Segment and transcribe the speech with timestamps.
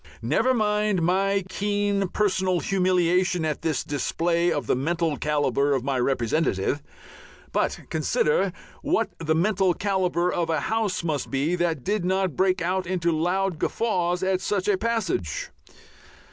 [0.23, 5.99] Never mind my keen personal humiliation at this display of the mental calibre of my
[5.99, 6.81] representative,
[7.51, 8.51] but consider
[8.81, 13.11] what the mental calibre of a House must be that did not break out into
[13.11, 15.51] loud guffaws at such a passage.